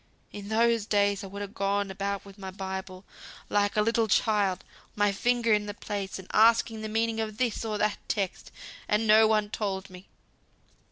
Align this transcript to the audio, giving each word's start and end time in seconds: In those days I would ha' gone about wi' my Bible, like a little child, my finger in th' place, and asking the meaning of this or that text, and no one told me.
In 0.31 0.49
those 0.49 0.87
days 0.87 1.23
I 1.23 1.27
would 1.27 1.47
ha' 1.47 1.53
gone 1.53 1.91
about 1.91 2.25
wi' 2.25 2.33
my 2.35 2.49
Bible, 2.49 3.05
like 3.49 3.77
a 3.77 3.83
little 3.83 4.07
child, 4.07 4.63
my 4.95 5.11
finger 5.11 5.53
in 5.53 5.67
th' 5.67 5.79
place, 5.79 6.17
and 6.17 6.27
asking 6.33 6.81
the 6.81 6.89
meaning 6.89 7.19
of 7.19 7.37
this 7.37 7.63
or 7.63 7.77
that 7.77 7.99
text, 8.07 8.51
and 8.87 9.05
no 9.05 9.27
one 9.27 9.51
told 9.51 9.91
me. 9.91 10.07